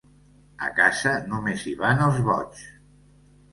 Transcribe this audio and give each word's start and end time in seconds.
A 0.67 0.69
casa 0.79 1.13
només 1.35 1.67
hi 1.67 1.75
van 1.83 2.03
els 2.09 2.19
boigs. 2.31 2.67